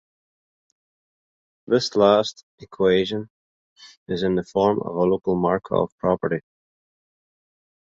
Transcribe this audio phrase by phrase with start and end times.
[1.67, 3.29] This last equation
[4.07, 6.39] is in the form of a local Markov property.